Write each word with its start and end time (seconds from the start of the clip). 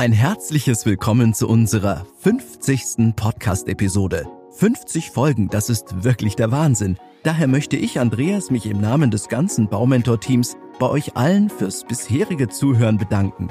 Ein 0.00 0.12
herzliches 0.12 0.86
Willkommen 0.86 1.34
zu 1.34 1.46
unserer 1.46 2.06
50. 2.20 3.14
Podcast-Episode. 3.16 4.26
50 4.52 5.10
Folgen, 5.10 5.50
das 5.50 5.68
ist 5.68 6.04
wirklich 6.04 6.36
der 6.36 6.50
Wahnsinn. 6.50 6.96
Daher 7.22 7.46
möchte 7.48 7.76
ich, 7.76 8.00
Andreas, 8.00 8.50
mich 8.50 8.64
im 8.64 8.80
Namen 8.80 9.10
des 9.10 9.28
ganzen 9.28 9.68
Baumentor-Teams 9.68 10.56
bei 10.78 10.88
euch 10.88 11.18
allen 11.18 11.50
fürs 11.50 11.84
bisherige 11.84 12.48
Zuhören 12.48 12.96
bedanken. 12.96 13.48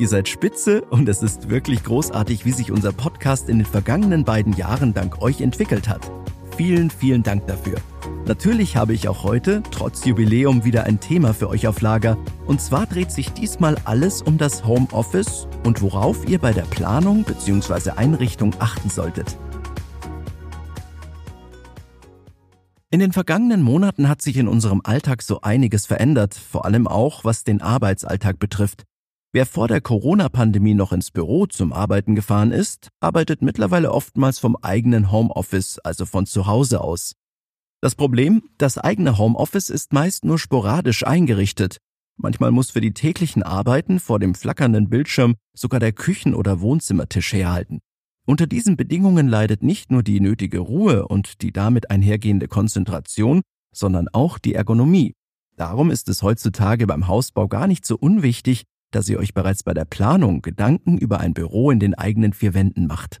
Ihr 0.00 0.08
seid 0.08 0.26
spitze 0.26 0.80
und 0.80 1.08
es 1.08 1.22
ist 1.22 1.48
wirklich 1.48 1.84
großartig, 1.84 2.44
wie 2.44 2.50
sich 2.50 2.72
unser 2.72 2.90
Podcast 2.90 3.48
in 3.48 3.58
den 3.58 3.66
vergangenen 3.66 4.24
beiden 4.24 4.54
Jahren 4.54 4.94
dank 4.94 5.22
euch 5.22 5.40
entwickelt 5.40 5.88
hat. 5.88 6.10
Vielen, 6.56 6.90
vielen 6.90 7.22
Dank 7.22 7.46
dafür. 7.46 7.76
Natürlich 8.28 8.76
habe 8.76 8.92
ich 8.92 9.08
auch 9.08 9.24
heute, 9.24 9.62
trotz 9.70 10.04
Jubiläum, 10.04 10.62
wieder 10.62 10.84
ein 10.84 11.00
Thema 11.00 11.32
für 11.32 11.48
euch 11.48 11.66
auf 11.66 11.80
Lager. 11.80 12.18
Und 12.46 12.60
zwar 12.60 12.84
dreht 12.84 13.10
sich 13.10 13.32
diesmal 13.32 13.76
alles 13.86 14.20
um 14.20 14.36
das 14.36 14.66
Homeoffice 14.66 15.48
und 15.64 15.80
worauf 15.80 16.28
ihr 16.28 16.38
bei 16.38 16.52
der 16.52 16.62
Planung 16.62 17.24
bzw. 17.24 17.92
Einrichtung 17.92 18.54
achten 18.58 18.90
solltet. 18.90 19.38
In 22.90 23.00
den 23.00 23.12
vergangenen 23.12 23.62
Monaten 23.62 24.10
hat 24.10 24.20
sich 24.20 24.36
in 24.36 24.46
unserem 24.46 24.82
Alltag 24.84 25.22
so 25.22 25.40
einiges 25.40 25.86
verändert, 25.86 26.34
vor 26.34 26.66
allem 26.66 26.86
auch 26.86 27.24
was 27.24 27.44
den 27.44 27.62
Arbeitsalltag 27.62 28.38
betrifft. 28.38 28.84
Wer 29.32 29.46
vor 29.46 29.68
der 29.68 29.80
Corona-Pandemie 29.80 30.74
noch 30.74 30.92
ins 30.92 31.10
Büro 31.10 31.46
zum 31.46 31.72
Arbeiten 31.72 32.14
gefahren 32.14 32.52
ist, 32.52 32.90
arbeitet 33.00 33.40
mittlerweile 33.40 33.90
oftmals 33.90 34.38
vom 34.38 34.54
eigenen 34.56 35.10
Homeoffice, 35.10 35.78
also 35.78 36.04
von 36.04 36.26
zu 36.26 36.46
Hause 36.46 36.82
aus. 36.82 37.14
Das 37.80 37.94
Problem, 37.94 38.42
das 38.58 38.76
eigene 38.76 39.18
Homeoffice 39.18 39.70
ist 39.70 39.92
meist 39.92 40.24
nur 40.24 40.38
sporadisch 40.38 41.06
eingerichtet. 41.06 41.78
Manchmal 42.16 42.50
muss 42.50 42.72
für 42.72 42.80
die 42.80 42.92
täglichen 42.92 43.44
Arbeiten 43.44 44.00
vor 44.00 44.18
dem 44.18 44.34
flackernden 44.34 44.88
Bildschirm 44.88 45.36
sogar 45.54 45.78
der 45.78 45.92
Küchen- 45.92 46.34
oder 46.34 46.60
Wohnzimmertisch 46.60 47.32
herhalten. 47.32 47.78
Unter 48.26 48.48
diesen 48.48 48.76
Bedingungen 48.76 49.28
leidet 49.28 49.62
nicht 49.62 49.92
nur 49.92 50.02
die 50.02 50.20
nötige 50.20 50.58
Ruhe 50.58 51.06
und 51.06 51.40
die 51.40 51.52
damit 51.52 51.90
einhergehende 51.90 52.48
Konzentration, 52.48 53.42
sondern 53.72 54.08
auch 54.08 54.38
die 54.38 54.54
Ergonomie. 54.54 55.14
Darum 55.56 55.92
ist 55.92 56.08
es 56.08 56.22
heutzutage 56.22 56.86
beim 56.88 57.06
Hausbau 57.06 57.46
gar 57.46 57.68
nicht 57.68 57.86
so 57.86 57.96
unwichtig, 57.96 58.64
dass 58.90 59.08
ihr 59.08 59.20
euch 59.20 59.34
bereits 59.34 59.62
bei 59.62 59.72
der 59.72 59.84
Planung 59.84 60.42
Gedanken 60.42 60.98
über 60.98 61.20
ein 61.20 61.32
Büro 61.32 61.70
in 61.70 61.78
den 61.78 61.94
eigenen 61.94 62.32
vier 62.32 62.54
Wänden 62.54 62.88
macht. 62.88 63.20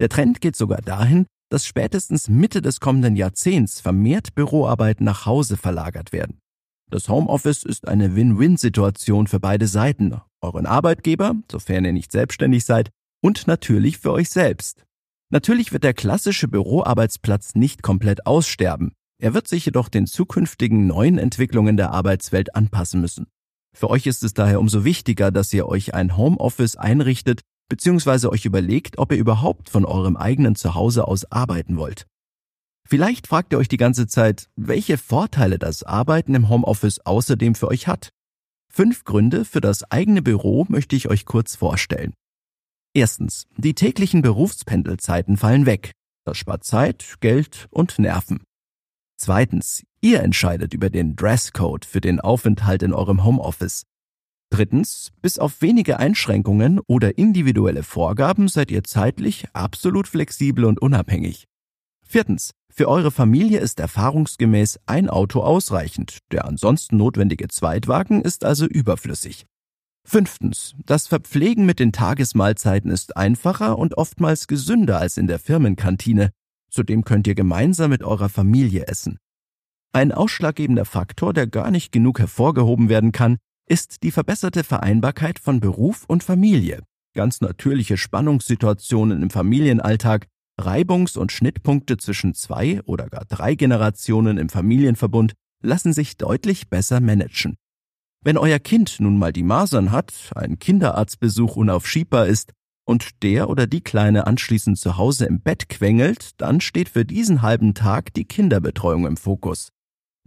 Der 0.00 0.08
Trend 0.08 0.40
geht 0.40 0.56
sogar 0.56 0.80
dahin, 0.80 1.26
dass 1.54 1.66
spätestens 1.66 2.28
Mitte 2.28 2.62
des 2.62 2.80
kommenden 2.80 3.14
Jahrzehnts 3.14 3.80
vermehrt 3.80 4.34
Büroarbeiten 4.34 5.04
nach 5.04 5.24
Hause 5.24 5.56
verlagert 5.56 6.12
werden. 6.12 6.40
Das 6.90 7.08
Homeoffice 7.08 7.62
ist 7.62 7.86
eine 7.86 8.16
Win-Win-Situation 8.16 9.28
für 9.28 9.38
beide 9.38 9.68
Seiten, 9.68 10.20
euren 10.40 10.66
Arbeitgeber, 10.66 11.36
sofern 11.48 11.84
ihr 11.84 11.92
nicht 11.92 12.10
selbstständig 12.10 12.64
seid, 12.64 12.90
und 13.22 13.46
natürlich 13.46 13.98
für 13.98 14.10
euch 14.10 14.30
selbst. 14.30 14.84
Natürlich 15.30 15.72
wird 15.72 15.84
der 15.84 15.94
klassische 15.94 16.48
Büroarbeitsplatz 16.48 17.54
nicht 17.54 17.84
komplett 17.84 18.26
aussterben. 18.26 18.90
Er 19.22 19.32
wird 19.32 19.46
sich 19.46 19.64
jedoch 19.64 19.88
den 19.88 20.08
zukünftigen 20.08 20.88
neuen 20.88 21.18
Entwicklungen 21.18 21.76
der 21.76 21.92
Arbeitswelt 21.92 22.56
anpassen 22.56 23.00
müssen. 23.00 23.28
Für 23.76 23.90
euch 23.90 24.08
ist 24.08 24.24
es 24.24 24.34
daher 24.34 24.58
umso 24.58 24.84
wichtiger, 24.84 25.30
dass 25.30 25.52
ihr 25.52 25.68
euch 25.68 25.94
ein 25.94 26.16
Homeoffice 26.16 26.74
einrichtet, 26.74 27.42
beziehungsweise 27.68 28.30
euch 28.30 28.44
überlegt, 28.44 28.98
ob 28.98 29.12
ihr 29.12 29.18
überhaupt 29.18 29.68
von 29.68 29.84
eurem 29.84 30.16
eigenen 30.16 30.54
Zuhause 30.54 31.06
aus 31.06 31.30
arbeiten 31.30 31.76
wollt. 31.76 32.06
Vielleicht 32.86 33.26
fragt 33.26 33.52
ihr 33.52 33.58
euch 33.58 33.68
die 33.68 33.78
ganze 33.78 34.06
Zeit, 34.06 34.48
welche 34.56 34.98
Vorteile 34.98 35.58
das 35.58 35.82
Arbeiten 35.82 36.34
im 36.34 36.48
Homeoffice 36.48 37.00
außerdem 37.00 37.54
für 37.54 37.68
euch 37.68 37.88
hat. 37.88 38.10
Fünf 38.70 39.04
Gründe 39.04 39.44
für 39.44 39.60
das 39.60 39.90
eigene 39.90 40.20
Büro 40.20 40.66
möchte 40.68 40.96
ich 40.96 41.08
euch 41.08 41.24
kurz 41.24 41.56
vorstellen. 41.56 42.12
Erstens, 42.92 43.46
die 43.56 43.74
täglichen 43.74 44.20
Berufspendelzeiten 44.20 45.36
fallen 45.36 45.66
weg. 45.66 45.92
Das 46.24 46.38
spart 46.38 46.64
Zeit, 46.64 47.16
Geld 47.20 47.66
und 47.70 47.98
Nerven. 47.98 48.44
Zweitens, 49.16 49.84
ihr 50.00 50.22
entscheidet 50.22 50.74
über 50.74 50.90
den 50.90 51.16
Dresscode 51.16 51.84
für 51.84 52.00
den 52.00 52.20
Aufenthalt 52.20 52.82
in 52.82 52.92
eurem 52.92 53.24
Homeoffice. 53.24 53.84
Drittens, 54.54 55.10
bis 55.20 55.40
auf 55.40 55.62
wenige 55.62 55.98
Einschränkungen 55.98 56.78
oder 56.86 57.18
individuelle 57.18 57.82
Vorgaben 57.82 58.46
seid 58.46 58.70
ihr 58.70 58.84
zeitlich 58.84 59.46
absolut 59.52 60.06
flexibel 60.06 60.64
und 60.64 60.80
unabhängig. 60.80 61.46
Viertens, 62.06 62.52
für 62.72 62.86
eure 62.86 63.10
Familie 63.10 63.58
ist 63.58 63.80
erfahrungsgemäß 63.80 64.78
ein 64.86 65.10
Auto 65.10 65.40
ausreichend, 65.40 66.18
der 66.30 66.44
ansonsten 66.44 66.98
notwendige 66.98 67.48
Zweitwagen 67.48 68.22
ist 68.22 68.44
also 68.44 68.66
überflüssig. 68.66 69.44
Fünftens, 70.06 70.76
das 70.86 71.08
Verpflegen 71.08 71.66
mit 71.66 71.80
den 71.80 71.90
Tagesmahlzeiten 71.90 72.92
ist 72.92 73.16
einfacher 73.16 73.76
und 73.76 73.98
oftmals 73.98 74.46
gesünder 74.46 75.00
als 75.00 75.16
in 75.16 75.26
der 75.26 75.40
Firmenkantine. 75.40 76.30
Zudem 76.70 77.02
könnt 77.02 77.26
ihr 77.26 77.34
gemeinsam 77.34 77.90
mit 77.90 78.04
eurer 78.04 78.28
Familie 78.28 78.86
essen. 78.86 79.18
Ein 79.92 80.12
ausschlaggebender 80.12 80.84
Faktor, 80.84 81.32
der 81.32 81.48
gar 81.48 81.72
nicht 81.72 81.90
genug 81.90 82.20
hervorgehoben 82.20 82.88
werden 82.88 83.10
kann, 83.10 83.38
ist 83.66 84.02
die 84.02 84.10
verbesserte 84.10 84.64
Vereinbarkeit 84.64 85.38
von 85.38 85.60
Beruf 85.60 86.04
und 86.06 86.22
Familie. 86.22 86.82
Ganz 87.14 87.40
natürliche 87.40 87.96
Spannungssituationen 87.96 89.22
im 89.22 89.30
Familienalltag, 89.30 90.26
Reibungs- 90.60 91.16
und 91.16 91.32
Schnittpunkte 91.32 91.96
zwischen 91.96 92.34
zwei 92.34 92.80
oder 92.82 93.08
gar 93.08 93.24
drei 93.24 93.54
Generationen 93.54 94.38
im 94.38 94.48
Familienverbund 94.48 95.32
lassen 95.62 95.92
sich 95.92 96.16
deutlich 96.16 96.68
besser 96.68 97.00
managen. 97.00 97.56
Wenn 98.22 98.38
euer 98.38 98.58
Kind 98.58 99.00
nun 99.00 99.18
mal 99.18 99.32
die 99.32 99.42
Masern 99.42 99.90
hat, 99.90 100.32
ein 100.34 100.58
Kinderarztbesuch 100.58 101.56
unaufschiebbar 101.56 102.26
ist 102.26 102.52
und 102.86 103.22
der 103.22 103.48
oder 103.48 103.66
die 103.66 103.82
Kleine 103.82 104.26
anschließend 104.26 104.78
zu 104.78 104.96
Hause 104.96 105.26
im 105.26 105.40
Bett 105.40 105.68
quengelt, 105.68 106.40
dann 106.40 106.60
steht 106.60 106.88
für 106.88 107.04
diesen 107.04 107.42
halben 107.42 107.74
Tag 107.74 108.14
die 108.14 108.24
Kinderbetreuung 108.24 109.06
im 109.06 109.16
Fokus. 109.16 109.73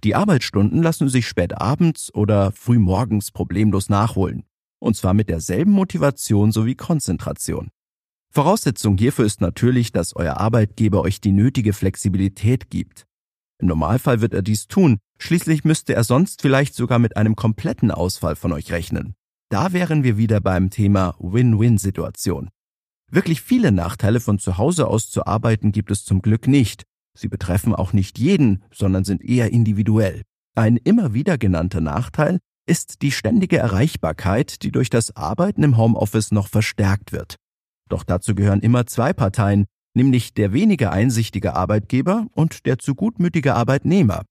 Die 0.04 0.16
Arbeitsstunden 0.16 0.84
lassen 0.84 1.10
sich 1.10 1.28
spät 1.28 1.60
abends 1.60 2.14
oder 2.14 2.52
früh 2.52 2.78
morgens 2.78 3.32
problemlos 3.32 3.90
nachholen. 3.90 4.44
Und 4.80 4.96
zwar 4.96 5.14
mit 5.14 5.30
derselben 5.30 5.72
Motivation 5.72 6.52
sowie 6.52 6.76
Konzentration. 6.76 7.70
Voraussetzung 8.32 8.98
hierfür 8.98 9.26
ist 9.26 9.42
natürlich, 9.42 9.92
dass 9.92 10.16
euer 10.16 10.38
Arbeitgeber 10.38 11.02
euch 11.02 11.20
die 11.20 11.32
nötige 11.32 11.74
Flexibilität 11.74 12.70
gibt. 12.70 13.06
Im 13.60 13.68
Normalfall 13.68 14.22
wird 14.22 14.36
er 14.36 14.44
dies 14.44 14.68
tun, 14.68 15.00
schließlich 15.18 15.64
müsste 15.64 15.96
er 15.96 16.04
sonst 16.04 16.44
vielleicht 16.44 16.76
sogar 16.76 17.00
mit 17.00 17.18
einem 17.18 17.36
kompletten 17.36 17.90
Ausfall 17.90 18.36
von 18.36 18.52
euch 18.52 18.72
rechnen. 18.72 19.16
Da 19.50 19.74
wären 19.74 20.04
wir 20.04 20.18
wieder 20.18 20.42
beim 20.42 20.70
Thema 20.70 21.16
Win-Win-Situation. 21.18 22.50
Wirklich 23.10 23.42
viele 23.42 23.72
Nachteile 23.72 24.20
von 24.20 24.38
zu 24.38 24.58
Hause 24.58 24.88
aus 24.88 25.10
zu 25.10 25.26
arbeiten 25.26 25.72
gibt 25.72 25.90
es 25.90 26.04
zum 26.04 26.22
Glück 26.22 26.48
nicht, 26.48 26.84
Sie 27.18 27.28
betreffen 27.28 27.74
auch 27.74 27.94
nicht 27.94 28.20
jeden, 28.20 28.64
sondern 28.72 29.04
sind 29.04 29.24
eher 29.24 29.52
individuell. 29.52 30.22
Ein 30.56 30.78
immer 30.78 31.14
wieder 31.14 31.38
genannter 31.38 31.82
Nachteil 31.82 32.40
ist 32.68 33.02
die 33.02 33.12
ständige 33.12 33.58
Erreichbarkeit, 33.58 34.62
die 34.62 34.72
durch 34.72 34.90
das 34.90 35.16
Arbeiten 35.16 35.64
im 35.64 35.78
Homeoffice 35.78 36.32
noch 36.32 36.48
verstärkt 36.48 37.12
wird. 37.12 37.36
Doch 37.90 38.04
dazu 38.04 38.36
gehören 38.36 38.60
immer 38.60 38.86
zwei 38.86 39.14
Parteien, 39.14 39.66
nämlich 39.96 40.34
der 40.34 40.54
weniger 40.54 40.92
einsichtige 40.92 41.56
Arbeitgeber 41.56 42.28
und 42.34 42.66
der 42.66 42.78
zu 42.78 42.94
gutmütige 42.94 43.56
Arbeitnehmer. 43.56 44.24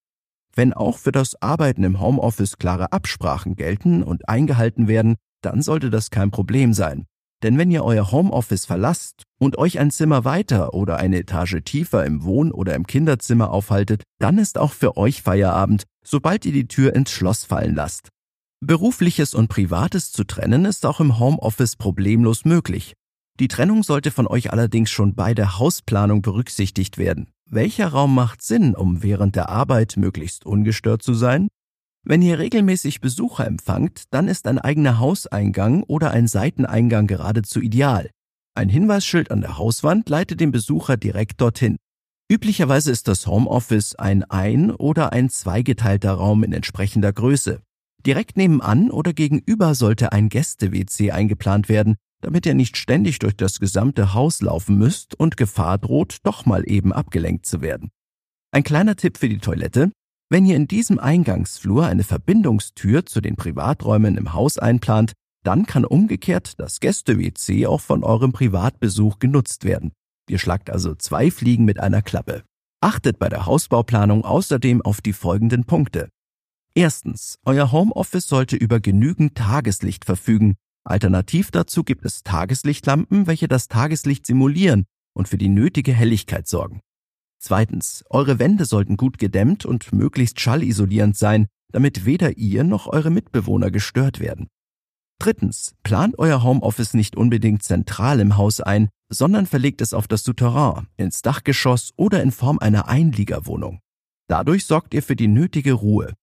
Wenn 0.55 0.73
auch 0.73 0.99
für 0.99 1.13
das 1.13 1.41
Arbeiten 1.43 1.83
im 1.83 2.01
Homeoffice 2.01 2.59
klare 2.59 2.93
Absprachen 2.93 3.57
gelten 3.57 4.03
und 4.03 4.29
eingehalten 4.29 4.87
werden, 4.89 5.17
dann 5.43 5.61
sollte 5.61 5.91
das 5.91 6.11
kein 6.11 6.31
Problem 6.31 6.73
sein. 6.73 7.07
Denn 7.43 7.59
wenn 7.59 7.71
ihr 7.71 7.85
euer 7.85 8.11
Homeoffice 8.13 8.65
verlasst 8.65 9.25
und 9.39 9.59
euch 9.59 9.79
ein 9.79 9.91
Zimmer 9.91 10.25
weiter 10.25 10.75
oder 10.75 10.97
eine 10.97 11.19
Etage 11.19 11.63
tiefer 11.65 12.05
im 12.05 12.25
Wohn- 12.25 12.53
oder 12.53 12.75
im 12.75 12.87
Kinderzimmer 12.87 13.51
aufhaltet, 13.51 14.03
dann 14.19 14.39
ist 14.39 14.59
auch 14.59 14.73
für 14.73 14.97
euch 14.97 15.23
Feierabend, 15.23 15.85
sobald 16.05 16.47
ihr 16.47 16.53
die 16.53 16.69
Tür 16.69 16.95
ins 16.95 17.11
Schloss 17.11 17.45
fallen 17.45 17.75
lasst. 17.75 18.09
Berufliches 18.61 19.35
und 19.35 19.49
Privates 19.49 20.13
zu 20.13 20.25
trennen 20.25 20.65
ist 20.65 20.87
auch 20.87 21.01
im 21.01 21.19
Homeoffice 21.19 21.77
problemlos 21.77 22.47
möglich. 22.47 22.95
Die 23.39 23.49
Trennung 23.49 23.83
sollte 23.83 24.11
von 24.11 24.27
euch 24.27 24.51
allerdings 24.51 24.91
schon 24.91 25.15
bei 25.15 25.35
der 25.35 25.59
Hausplanung 25.59 26.23
berücksichtigt 26.23 26.97
werden. 26.97 27.29
Welcher 27.49 27.89
Raum 27.89 28.15
macht 28.15 28.41
Sinn, 28.41 28.75
um 28.75 29.03
während 29.03 29.37
der 29.37 29.51
Arbeit 29.51 29.97
möglichst 29.99 30.47
ungestört 30.47 31.03
zu 31.03 31.13
sein? 31.13 31.49
Wenn 32.09 32.23
ihr 32.23 32.39
regelmäßig 32.39 33.01
Besucher 33.01 33.49
empfangt, 33.49 34.05
dann 34.13 34.29
ist 34.29 34.47
ein 34.47 34.61
eigener 34.61 35.01
Hauseingang 35.01 35.83
oder 35.83 36.13
ein 36.13 36.29
Seiteneingang 36.29 37.09
geradezu 37.09 37.61
ideal. 37.61 38.11
Ein 38.55 38.69
Hinweisschild 38.69 39.33
an 39.33 39.41
der 39.41 39.59
Hauswand 39.59 40.09
leitet 40.09 40.39
den 40.39 40.53
Besucher 40.53 40.97
direkt 40.97 41.41
dorthin. 41.41 41.79
Üblicherweise 42.31 42.93
ist 42.93 43.09
das 43.09 43.27
Homeoffice 43.27 43.97
ein 43.97 44.23
ein- 44.23 44.71
oder 44.71 45.13
ein 45.13 45.31
zweigeteilter 45.31 46.13
Raum 46.13 46.45
in 46.45 46.53
entsprechender 46.53 47.13
Größe. 47.13 47.61
Direkt 48.07 48.37
nebenan 48.37 48.93
oder 48.93 49.13
gegenüber 49.13 49.75
sollte 49.75 50.13
ein 50.13 50.29
Gäste-WC 50.29 51.11
eingeplant 51.11 51.69
werden, 51.69 51.97
damit 52.21 52.47
ihr 52.47 52.55
nicht 52.55 52.77
ständig 52.77 53.19
durch 53.19 53.37
das 53.37 53.59
gesamte 53.59 54.15
Haus 54.15 54.41
laufen 54.43 54.79
müsst 54.79 55.19
und 55.19 55.37
Gefahr 55.37 55.79
droht, 55.79 56.19
doch 56.23 56.47
mal 56.47 56.63
eben 56.71 56.93
abgelenkt 56.93 57.47
zu 57.47 57.63
werden. 57.63 57.91
Ein 58.53 58.63
kleiner 58.63 58.95
Tipp 58.95 59.19
für 59.19 59.29
die 59.29 59.39
Toilette. 59.39 59.91
Wenn 60.29 60.45
ihr 60.45 60.57
in 60.57 60.67
diesem 60.67 60.99
Eingangsflur 60.99 61.87
eine 61.87 62.03
Verbindungstür 62.03 63.07
zu 63.07 63.21
den 63.21 63.37
Privaträumen 63.37 64.17
im 64.17 64.33
Haus 64.33 64.59
einplant, 64.59 65.13
Dann 65.47 65.65
kann 65.65 65.85
umgekehrt 65.85 66.59
das 66.59 66.81
Gäste-WC 66.81 67.69
auch 67.69 67.81
von 67.81 68.03
eurem 68.03 68.33
Privatbesuch 68.33 69.21
genutzt 69.21 69.63
werden. 69.63 69.93
Ihr 70.29 70.41
schlagt 70.41 70.71
also 70.71 70.97
zwei 70.97 71.31
Fliegen 71.31 71.65
mit 71.65 71.79
einer 71.79 72.03
Klappe. 72.03 72.43
Achtet 72.81 73.21
bei 73.21 73.29
der 73.29 73.47
Hausbauplanung 73.47 74.25
außerdem 74.25 74.83
auf 74.83 75.01
die 75.01 75.13
folgenden 75.13 75.63
Punkte. 75.65 76.09
Erstens, 76.75 77.39
euer 77.45 77.71
Homeoffice 77.71 78.27
sollte 78.27 78.57
über 78.57 78.81
genügend 78.81 79.37
Tageslicht 79.37 80.05
verfügen. 80.05 80.57
Alternativ 80.83 81.53
dazu 81.53 81.85
gibt 81.85 82.05
es 82.05 82.25
Tageslichtlampen, 82.25 83.29
welche 83.29 83.47
das 83.47 83.69
Tageslicht 83.69 84.27
simulieren 84.27 84.85
und 85.15 85.29
für 85.29 85.39
die 85.39 85.49
nötige 85.49 85.93
Helligkeit 85.93 86.49
sorgen. 86.49 86.81
Zweitens, 87.39 88.05
eure 88.11 88.39
Wände 88.39 88.65
sollten 88.65 88.97
gut 88.97 89.19
gedämmt 89.19 89.65
und 89.65 89.93
möglichst 89.93 90.41
schallisolierend 90.41 91.17
sein, 91.17 91.47
damit 91.73 92.07
weder 92.07 92.37
ihr 92.37 92.65
noch 92.65 92.87
eure 92.87 93.11
Mitbewohner 93.11 93.71
gestört 93.71 94.21
werden. 94.21 94.49
Drittens, 95.19 95.75
plant 95.83 96.19
euer 96.19 96.43
Homeoffice 96.43 96.95
nicht 96.95 97.17
unbedingt 97.17 97.63
zentral 97.63 98.21
im 98.21 98.37
Haus 98.37 98.61
ein, 98.61 98.91
sondern 99.09 99.47
verlegt 99.47 99.81
es 99.81 99.95
auf 99.95 100.09
das 100.09 100.25
Souterrain, 100.25 100.89
ins 100.97 101.23
Dachgeschoss 101.23 101.93
oder 101.97 102.23
in 102.23 102.33
Form 102.33 102.59
einer 102.59 102.89
Einliegerwohnung. 102.89 103.81
Dadurch 104.29 104.67
sorgt 104.67 104.95
ihr 104.95 105.03
für 105.03 105.17
die 105.17 105.29
nötige 105.29 105.73
Ruhe. 105.73 106.15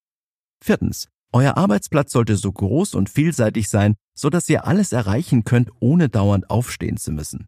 Viertens, 0.63 1.07
euer 1.31 1.57
Arbeitsplatz 1.57 2.11
sollte 2.11 2.35
so 2.35 2.51
groß 2.51 2.93
und 2.93 3.09
vielseitig 3.09 3.69
sein, 3.69 3.95
so 4.13 4.29
dass 4.29 4.47
ihr 4.49 4.67
alles 4.67 4.91
erreichen 4.91 5.43
könnt, 5.43 5.71
ohne 5.79 6.09
dauernd 6.09 6.49
aufstehen 6.49 6.97
zu 6.97 7.11
müssen. 7.11 7.47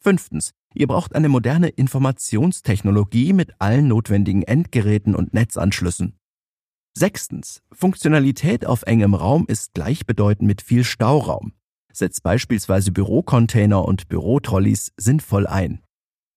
Fünftens, 0.00 0.52
ihr 0.76 0.86
braucht 0.86 1.14
eine 1.14 1.28
moderne 1.28 1.68
Informationstechnologie 1.68 3.32
mit 3.32 3.52
allen 3.58 3.88
notwendigen 3.88 4.42
Endgeräten 4.42 5.14
und 5.14 5.34
Netzanschlüssen. 5.34 6.18
Sechstens, 6.96 7.62
Funktionalität 7.72 8.64
auf 8.66 8.82
engem 8.82 9.14
Raum 9.14 9.44
ist 9.48 9.74
gleichbedeutend 9.74 10.46
mit 10.46 10.62
viel 10.62 10.84
Stauraum. 10.84 11.52
Setzt 11.92 12.22
beispielsweise 12.22 12.92
Bürocontainer 12.92 13.84
und 13.84 14.08
Bürotrolleys 14.08 14.92
sinnvoll 14.96 15.46
ein. 15.46 15.82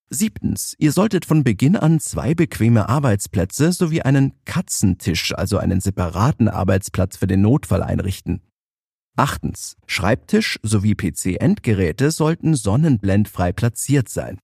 Siebtens, 0.10 0.74
ihr 0.80 0.92
solltet 0.92 1.26
von 1.26 1.44
Beginn 1.44 1.76
an 1.76 2.00
zwei 2.00 2.34
bequeme 2.34 2.90
Arbeitsplätze 2.90 3.72
sowie 3.72 4.02
einen 4.02 4.34
Katzentisch, 4.44 5.36
also 5.36 5.58
einen 5.60 5.82
separaten 5.82 6.48
Arbeitsplatz 6.48 7.18
für 7.18 7.28
den 7.28 7.42
Notfall 7.42 7.84
einrichten. 7.84 8.42
Achtens, 9.20 9.76
Schreibtisch 9.86 10.62
sowie 10.64 10.96
PC-Endgeräte 10.96 12.10
sollten 12.10 12.56
sonnenblendfrei 12.56 13.52
platziert 13.52 14.08
sein. 14.08 14.40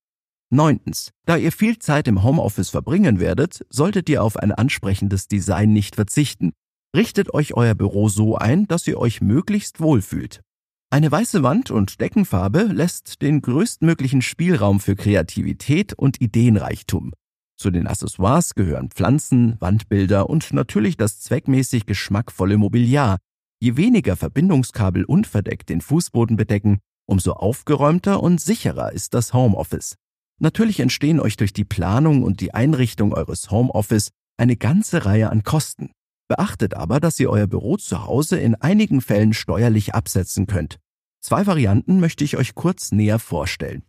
Neuntens, 0.49 1.11
da 1.25 1.37
ihr 1.37 1.53
viel 1.53 1.79
Zeit 1.79 2.09
im 2.09 2.23
Homeoffice 2.23 2.71
verbringen 2.71 3.21
werdet, 3.21 3.65
solltet 3.69 4.09
ihr 4.09 4.21
auf 4.21 4.35
ein 4.35 4.51
ansprechendes 4.51 5.29
Design 5.29 5.71
nicht 5.71 5.95
verzichten. 5.95 6.51
Richtet 6.93 7.33
euch 7.33 7.53
euer 7.53 7.73
Büro 7.73 8.09
so 8.09 8.35
ein, 8.35 8.67
dass 8.67 8.85
ihr 8.85 8.97
euch 8.97 9.21
möglichst 9.21 9.79
wohlfühlt. 9.79 10.41
Eine 10.89 11.09
weiße 11.09 11.41
Wand 11.41 11.71
und 11.71 12.01
Deckenfarbe 12.01 12.63
lässt 12.63 13.21
den 13.21 13.41
größtmöglichen 13.41 14.21
Spielraum 14.21 14.81
für 14.81 14.97
Kreativität 14.97 15.93
und 15.93 16.19
Ideenreichtum. 16.19 17.13
Zu 17.55 17.71
den 17.71 17.87
Accessoires 17.87 18.55
gehören 18.55 18.89
Pflanzen, 18.91 19.55
Wandbilder 19.61 20.29
und 20.29 20.51
natürlich 20.51 20.97
das 20.97 21.21
zweckmäßig 21.21 21.85
geschmackvolle 21.85 22.57
Mobiliar. 22.57 23.19
Je 23.65 23.77
weniger 23.77 24.15
Verbindungskabel 24.15 25.05
unverdeckt 25.05 25.69
den 25.69 25.81
Fußboden 25.81 26.37
bedecken, 26.37 26.77
umso 27.07 27.33
aufgeräumter 27.33 28.21
und 28.21 28.39
sicherer 28.39 28.93
ist 28.93 29.15
das 29.15 29.33
Homeoffice. 29.33 29.95
Natürlich 30.39 30.79
entstehen 30.79 31.19
euch 31.19 31.35
durch 31.35 31.51
die 31.51 31.65
Planung 31.65 32.21
und 32.21 32.41
die 32.41 32.53
Einrichtung 32.53 33.11
eures 33.11 33.49
Homeoffice 33.49 34.11
eine 34.37 34.55
ganze 34.55 35.05
Reihe 35.07 35.31
an 35.31 35.41
Kosten. 35.41 35.89
Beachtet 36.27 36.75
aber, 36.75 36.99
dass 36.99 37.19
ihr 37.19 37.31
euer 37.31 37.47
Büro 37.47 37.75
zu 37.77 38.05
Hause 38.05 38.37
in 38.37 38.53
einigen 38.53 39.01
Fällen 39.01 39.33
steuerlich 39.33 39.95
absetzen 39.95 40.45
könnt. 40.45 40.77
Zwei 41.19 41.47
Varianten 41.47 41.99
möchte 41.99 42.23
ich 42.23 42.37
euch 42.37 42.53
kurz 42.53 42.91
näher 42.91 43.17
vorstellen. 43.17 43.81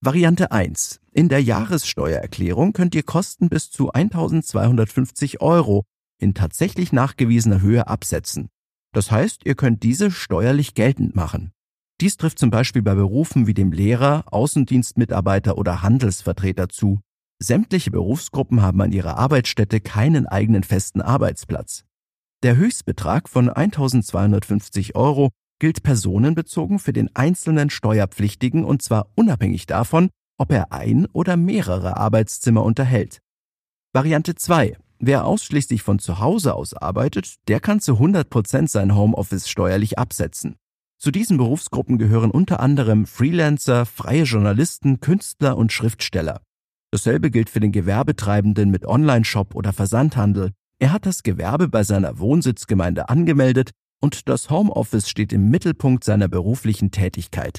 Variante 0.00 0.50
1. 0.50 1.00
In 1.12 1.28
der 1.28 1.44
Jahressteuererklärung 1.44 2.72
könnt 2.72 2.96
ihr 2.96 3.04
Kosten 3.04 3.48
bis 3.48 3.70
zu 3.70 3.92
1250 3.92 5.40
Euro 5.40 5.84
in 6.18 6.34
tatsächlich 6.34 6.92
nachgewiesener 6.92 7.60
Höhe 7.60 7.86
absetzen. 7.86 8.48
Das 8.92 9.10
heißt, 9.10 9.46
ihr 9.46 9.54
könnt 9.54 9.82
diese 9.82 10.10
steuerlich 10.10 10.74
geltend 10.74 11.16
machen. 11.16 11.52
Dies 12.00 12.16
trifft 12.16 12.38
zum 12.38 12.50
Beispiel 12.50 12.82
bei 12.82 12.94
Berufen 12.94 13.46
wie 13.46 13.54
dem 13.54 13.72
Lehrer, 13.72 14.24
Außendienstmitarbeiter 14.30 15.56
oder 15.56 15.82
Handelsvertreter 15.82 16.68
zu. 16.68 17.00
Sämtliche 17.38 17.90
Berufsgruppen 17.90 18.60
haben 18.60 18.80
an 18.80 18.92
ihrer 18.92 19.16
Arbeitsstätte 19.16 19.80
keinen 19.80 20.26
eigenen 20.26 20.62
festen 20.62 21.00
Arbeitsplatz. 21.00 21.84
Der 22.42 22.56
Höchstbetrag 22.56 23.28
von 23.28 23.48
1250 23.48 24.96
Euro 24.96 25.30
gilt 25.60 25.84
personenbezogen 25.84 26.80
für 26.80 26.92
den 26.92 27.14
einzelnen 27.14 27.70
Steuerpflichtigen 27.70 28.64
und 28.64 28.82
zwar 28.82 29.08
unabhängig 29.14 29.66
davon, 29.66 30.10
ob 30.38 30.50
er 30.50 30.72
ein 30.72 31.06
oder 31.12 31.36
mehrere 31.36 31.96
Arbeitszimmer 31.96 32.64
unterhält. 32.64 33.20
Variante 33.92 34.34
2. 34.34 34.76
Wer 35.04 35.24
ausschließlich 35.24 35.82
von 35.82 35.98
zu 35.98 36.20
Hause 36.20 36.54
aus 36.54 36.74
arbeitet, 36.74 37.34
der 37.48 37.58
kann 37.58 37.80
zu 37.80 37.94
100 37.94 38.30
Prozent 38.30 38.70
sein 38.70 38.94
Homeoffice 38.94 39.48
steuerlich 39.48 39.98
absetzen. 39.98 40.54
Zu 40.96 41.10
diesen 41.10 41.38
Berufsgruppen 41.38 41.98
gehören 41.98 42.30
unter 42.30 42.60
anderem 42.60 43.06
Freelancer, 43.06 43.84
freie 43.84 44.22
Journalisten, 44.22 45.00
Künstler 45.00 45.56
und 45.56 45.72
Schriftsteller. 45.72 46.40
Dasselbe 46.92 47.32
gilt 47.32 47.50
für 47.50 47.58
den 47.58 47.72
Gewerbetreibenden 47.72 48.70
mit 48.70 48.86
Online-Shop 48.86 49.56
oder 49.56 49.72
Versandhandel. 49.72 50.52
Er 50.78 50.92
hat 50.92 51.04
das 51.04 51.24
Gewerbe 51.24 51.66
bei 51.66 51.82
seiner 51.82 52.20
Wohnsitzgemeinde 52.20 53.08
angemeldet 53.08 53.72
und 54.00 54.28
das 54.28 54.50
Homeoffice 54.50 55.08
steht 55.08 55.32
im 55.32 55.50
Mittelpunkt 55.50 56.04
seiner 56.04 56.28
beruflichen 56.28 56.92
Tätigkeit. 56.92 57.58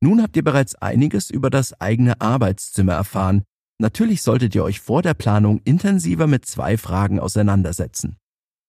Nun 0.00 0.20
habt 0.20 0.36
ihr 0.36 0.42
bereits 0.42 0.74
einiges 0.74 1.30
über 1.30 1.48
das 1.48 1.80
eigene 1.80 2.20
Arbeitszimmer 2.20 2.94
erfahren. 2.94 3.44
Natürlich 3.78 4.22
solltet 4.22 4.54
ihr 4.54 4.64
euch 4.64 4.80
vor 4.80 5.02
der 5.02 5.14
Planung 5.14 5.60
intensiver 5.64 6.26
mit 6.26 6.46
zwei 6.46 6.78
Fragen 6.78 7.20
auseinandersetzen. 7.20 8.16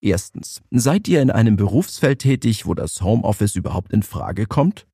Erstens, 0.02 0.62
seid 0.70 1.08
ihr 1.08 1.22
in 1.22 1.32
einem 1.32 1.56
Berufsfeld 1.56 2.20
tätig, 2.20 2.66
wo 2.66 2.74
das 2.74 3.02
Homeoffice 3.02 3.56
überhaupt 3.56 3.94
in 3.94 4.04
Frage 4.04 4.46
kommt? 4.46 4.86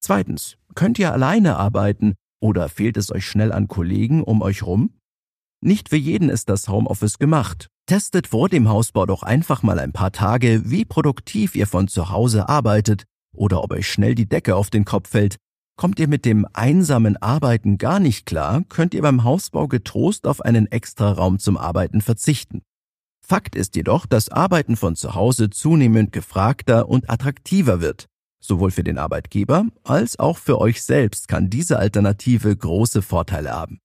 Zweitens, 0.00 0.56
könnt 0.74 0.98
ihr 0.98 1.12
alleine 1.12 1.56
arbeiten 1.56 2.14
oder 2.40 2.68
fehlt 2.68 2.96
es 2.96 3.10
euch 3.10 3.26
schnell 3.26 3.52
an 3.52 3.66
Kollegen 3.68 4.22
um 4.22 4.42
euch 4.42 4.62
rum? 4.62 4.94
Nicht 5.60 5.88
für 5.88 5.96
jeden 5.96 6.28
ist 6.28 6.48
das 6.48 6.68
Homeoffice 6.68 7.18
gemacht. 7.18 7.68
Testet 7.86 8.28
vor 8.28 8.48
dem 8.48 8.68
Hausbau 8.68 9.06
doch 9.06 9.22
einfach 9.22 9.62
mal 9.62 9.78
ein 9.80 9.92
paar 9.92 10.12
Tage, 10.12 10.62
wie 10.70 10.84
produktiv 10.84 11.56
ihr 11.56 11.66
von 11.66 11.88
zu 11.88 12.10
Hause 12.10 12.48
arbeitet 12.48 13.04
oder 13.34 13.64
ob 13.64 13.72
euch 13.72 13.90
schnell 13.90 14.14
die 14.14 14.28
Decke 14.28 14.54
auf 14.54 14.70
den 14.70 14.84
Kopf 14.84 15.08
fällt. 15.08 15.36
Kommt 15.78 16.00
ihr 16.00 16.08
mit 16.08 16.24
dem 16.24 16.44
einsamen 16.54 17.16
Arbeiten 17.18 17.78
gar 17.78 18.00
nicht 18.00 18.26
klar, 18.26 18.64
könnt 18.68 18.94
ihr 18.94 19.02
beim 19.02 19.22
Hausbau 19.22 19.68
getrost 19.68 20.26
auf 20.26 20.40
einen 20.40 20.66
Extraraum 20.66 21.38
zum 21.38 21.56
Arbeiten 21.56 22.00
verzichten. 22.00 22.62
Fakt 23.24 23.54
ist 23.54 23.76
jedoch, 23.76 24.04
dass 24.04 24.28
Arbeiten 24.28 24.76
von 24.76 24.96
zu 24.96 25.14
Hause 25.14 25.50
zunehmend 25.50 26.10
gefragter 26.10 26.88
und 26.88 27.08
attraktiver 27.08 27.80
wird. 27.80 28.06
Sowohl 28.40 28.72
für 28.72 28.82
den 28.82 28.98
Arbeitgeber 28.98 29.66
als 29.84 30.18
auch 30.18 30.38
für 30.38 30.60
euch 30.60 30.82
selbst 30.82 31.28
kann 31.28 31.48
diese 31.48 31.78
Alternative 31.78 32.56
große 32.56 33.00
Vorteile 33.00 33.52
haben. 33.52 33.78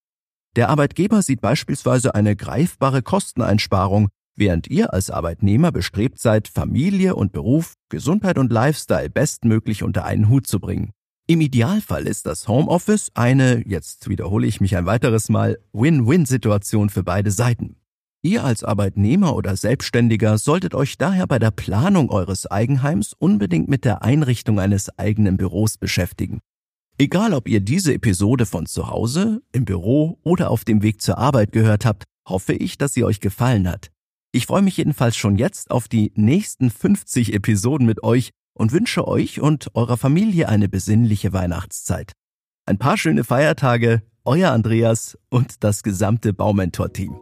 Der 0.56 0.70
Arbeitgeber 0.70 1.22
sieht 1.22 1.42
beispielsweise 1.42 2.16
eine 2.16 2.36
greifbare 2.36 3.04
Kosteneinsparung, 3.04 4.10
während 4.36 4.68
ihr 4.68 4.94
als 4.94 5.12
Arbeitnehmer 5.12 5.72
bestrebt 5.72 6.18
seid, 6.18 6.48
Familie 6.48 7.16
und 7.16 7.34
Beruf, 7.34 7.76
Gesundheit 7.90 8.40
und 8.40 8.52
Lifestyle 8.52 9.12
bestmöglich 9.12 9.84
unter 9.84 10.06
einen 10.06 10.30
Hut 10.30 10.48
zu 10.48 10.60
bringen. 10.60 10.92
Im 11.34 11.42
Idealfall 11.42 12.06
ist 12.06 12.28
das 12.28 12.48
Homeoffice 12.48 13.10
eine, 13.16 13.68
jetzt 13.68 14.08
wiederhole 14.08 14.46
ich 14.46 14.62
mich 14.62 14.78
ein 14.78 14.86
weiteres 14.86 15.30
Mal, 15.30 15.58
Win-Win-Situation 15.74 16.92
für 16.92 17.02
beide 17.02 17.32
Seiten. 17.32 17.78
Ihr 18.22 18.44
als 18.44 18.64
Arbeitnehmer 18.64 19.36
oder 19.36 19.56
Selbstständiger 19.56 20.38
solltet 20.38 20.76
euch 20.76 21.00
daher 21.00 21.26
bei 21.26 21.40
der 21.40 21.50
Planung 21.50 22.12
eures 22.12 22.46
Eigenheims 22.46 23.14
unbedingt 23.18 23.68
mit 23.68 23.84
der 23.84 24.04
Einrichtung 24.04 24.60
eines 24.60 24.96
eigenen 25.00 25.38
Büros 25.38 25.80
beschäftigen. 25.80 26.40
Egal 27.00 27.34
ob 27.34 27.50
ihr 27.50 27.62
diese 27.62 27.96
Episode 27.96 28.46
von 28.46 28.68
zu 28.68 28.92
Hause, 28.92 29.42
im 29.54 29.66
Büro 29.66 30.20
oder 30.22 30.52
auf 30.52 30.64
dem 30.66 30.84
Weg 30.84 31.02
zur 31.02 31.18
Arbeit 31.18 31.52
gehört 31.52 31.84
habt, 31.84 32.04
hoffe 32.30 32.54
ich, 32.54 32.78
dass 32.78 32.94
sie 32.94 33.06
euch 33.06 33.22
gefallen 33.22 33.68
hat. 33.68 33.90
Ich 34.34 34.46
freue 34.46 34.62
mich 34.62 34.78
jedenfalls 34.78 35.16
schon 35.16 35.40
jetzt 35.40 35.72
auf 35.72 35.88
die 35.88 36.12
nächsten 36.14 36.70
50 36.70 37.34
Episoden 37.34 37.88
mit 37.88 38.04
euch 38.04 38.30
und 38.54 38.72
wünsche 38.72 39.08
euch 39.08 39.42
und 39.42 39.76
eurer 39.76 39.98
Familie 39.98 40.50
eine 40.50 40.70
besinnliche 40.70 41.34
Weihnachtszeit. 41.34 42.14
Ein 42.66 42.78
paar 42.78 42.98
schöne 42.98 43.24
Feiertage, 43.24 44.04
euer 44.26 44.52
Andreas 44.52 45.18
und 45.30 45.64
das 45.64 45.84
gesamte 45.84 46.34
Baumentor-Team. 46.34 47.20